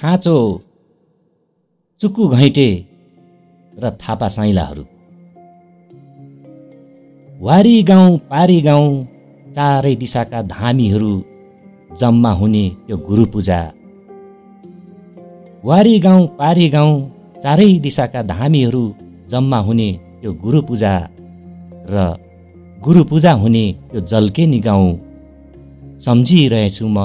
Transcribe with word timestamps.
खाँचो 0.00 0.38
चुक्कु 2.00 2.28
घैँटे 2.28 2.68
र 3.72 3.90
थापा 4.02 4.28
साइलाहरू 4.28 4.84
वारी 7.40 7.82
गाउँ 7.82 8.18
पारी 8.30 8.60
गाउँ 8.60 8.86
चारै 9.54 9.94
दिशाका 9.94 10.42
धामीहरू 10.54 11.12
जम्मा 12.00 12.30
हुने 12.30 12.64
त्यो 12.86 12.96
गुरु 13.08 13.24
पूजा 13.32 13.60
वारी 15.64 15.98
गाउँ 15.98 16.26
पारी 16.38 16.68
गाउँ 16.68 16.94
चारै 17.42 17.70
दिशाका 17.78 18.22
धामीहरू 18.22 18.84
जम्मा 19.30 19.58
हुने 19.58 19.90
त्यो 20.20 20.32
गुरु 20.44 20.62
पूजा 20.62 20.94
र 21.90 22.06
गुरु 22.84 23.04
पूजा 23.04 23.32
हुने 23.32 23.66
त्यो 23.90 24.00
जल्केनी 24.12 24.60
गाउँ। 24.60 24.88
सम्झिरहेछु 26.00 26.86
म 26.86 26.98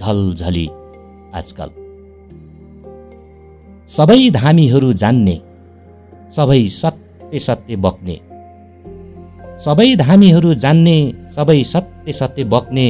झलझली 0.00 0.66
आजकल। 1.34 1.87
सबै 3.96 4.22
धामीहरू 4.30 4.92
जान्ने 4.92 5.36
सबै 6.36 6.62
सत्य 6.80 7.38
सत्य 7.38 7.76
बक्ने 7.76 8.16
सबै 9.64 9.86
धामीहरू 9.96 10.50
जान्ने 10.54 10.96
सबै 11.36 11.62
सत्य 11.64 12.12
सत्य 12.12 12.44
बक्ने 12.44 12.88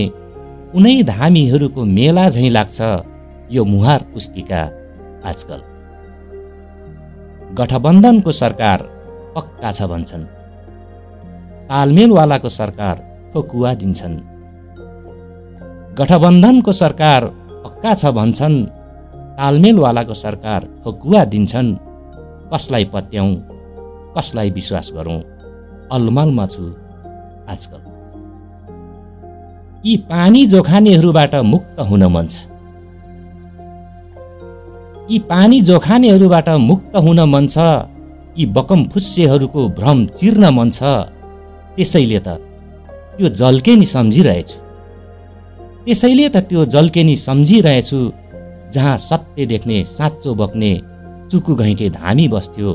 उनै 0.74 0.96
धामीहरूको 1.02 1.82
मेला 1.96 2.24
झैँ 2.30 2.50
लाग्छ 2.50 2.78
यो 3.50 3.64
मुहार 3.64 4.00
पुस्तिका 4.12 4.62
आजकल। 5.24 5.60
गठबन्धनको 7.58 8.32
सरकार 8.32 8.78
पक्का 9.36 9.70
छ 9.72 9.82
भन्छन्। 9.82 10.24
तालमेलवालाको 11.68 12.48
सरकार 12.48 12.96
ठोकुवा 13.32 13.70
दिन्छन्। 13.74 14.16
गठबन्धनको 15.98 16.72
सरकार 16.72 17.22
पक्का 17.64 17.92
छ 17.94 18.02
भन्छन् 18.18 18.58
तालमेलवालाको 19.38 20.14
सरकार 20.14 20.60
ठोकुवा 20.84 21.24
दिन्छन्। 21.24 21.68
कसलाई 22.52 22.84
पत्याउँ 22.84 23.32
कसलाई 24.16 24.50
विश्वास 24.50 24.92
गरौँ? 24.96 25.20
अलमलमा 25.92 26.46
छु 26.46 26.64
आजकल। 27.48 27.82
यी 29.86 29.96
पानी 30.10 30.40
जोखानेहरूबाट 30.46 31.34
मुक्त 31.52 31.78
हुन 31.80 32.02
मन 32.14 32.26
छ। 32.26 32.36
यी 35.10 35.18
पानी 35.30 35.60
जोखानेहरूबाट 35.60 36.48
मुक्त 36.68 36.96
हुन 36.96 37.20
मन 37.30 37.46
छ। 37.46 37.56
यी 38.38 38.46
बकम 38.56 38.80
फुस्सेहरूको 38.92 39.68
भ्रम 39.78 39.98
चिर्न 40.18 40.44
मन 40.54 40.70
छ। 40.70 40.80
त्यसैले 41.76 42.18
त 42.26 42.28
त्यो 43.16 43.28
जल्केनी 43.40 43.86
सम्झिरहेछु। 43.86 44.58
त्यसैले 45.84 46.28
त 46.28 46.36
त्यो 46.48 46.64
जल्केनी 46.64 47.16
सम्झिरहेछु 47.16 48.00
जहाँ 48.74 48.96
सत्य 49.38 49.46
देख्ने 49.46 49.84
साँचो 49.86 50.34
बक्ने 50.34 50.70
चुकु 51.30 51.54
घैँटे 51.54 51.88
धामी 51.90 52.26
बस्थ्यो। 52.28 52.72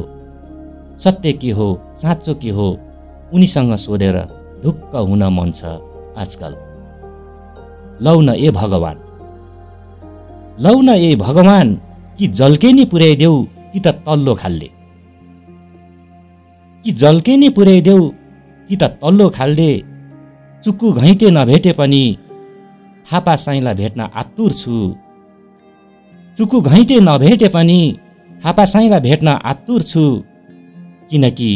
सत्य 0.98 1.32
के 1.34 1.52
हो 1.52 1.68
साँचो 2.02 2.34
के 2.40 2.50
हो 2.50 2.68
उनीसँग 3.36 3.76
सोधेर 3.76 4.18
ढुक्क 4.64 4.96
हुन 5.10 5.24
मन 5.36 5.52
छ 5.52 5.64
आजकल। 6.16 6.56
लौ 8.06 8.16
न 8.22 8.36
ए 8.40 8.52
भगवान्। 8.52 9.00
लौ 10.64 10.76
न 10.80 10.96
ए 11.04 11.16
भगवान् 11.16 11.76
कि 12.18 12.28
जल्केनी 12.40 12.86
पुर्याइदेऊ 12.86 13.44
कि 13.74 13.80
त 13.80 13.88
तल्लो 14.08 14.36
खाल्ले। 14.36 14.70
कि 16.86 16.92
जल्केनी 17.04 17.50
पुर्याइदेऊ 17.50 18.10
कि 18.70 18.76
त 18.76 18.84
तल्लो 19.04 19.30
खाल्डे 19.30 19.72
चुक्कु 20.64 20.94
घैँटे 20.94 21.30
नभेटे 21.30 21.72
पनि 21.74 22.04
थापा 23.06 23.36
साईलाई 23.36 23.76
भेट्न 23.76 24.02
आतुर 24.16 24.52
छु। 24.52 24.96
चुक्कु 26.38 26.62
घैँटे 26.62 26.98
नभेटे 27.00 27.48
पनि 27.48 27.80
थापा 28.46 28.66
साईलाई 28.66 29.00
भेट्न 29.00 29.28
आतुर 29.28 29.82
छु 29.82 30.04
किनकि 31.10 31.52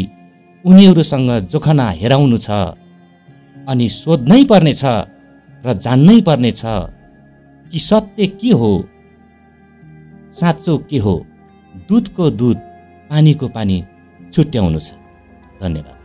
उनीहरूसँग 0.66 1.30
जोखना 1.52 1.86
हेराउनु 1.92 2.38
छ 2.38 2.50
अनि 3.70 3.88
सोध्नै 3.90 4.44
पर्नेछ 4.44 4.84
र 5.66 5.74
जान्नै 5.84 6.18
पर्नेछ 6.22 6.62
कि 7.72 7.80
सत्य 7.80 8.28
के 8.40 8.52
हो। 8.52 8.72
साँचो 10.40 10.78
के 10.90 10.98
हो? 10.98 11.16
दुधको 11.90 12.30
दुध 12.32 12.58
पानीको 13.10 13.48
पानी 13.48 13.78
छुट्याउनु 14.34 14.80
छ। 14.80 14.94
धन्यवाद। 15.62 15.97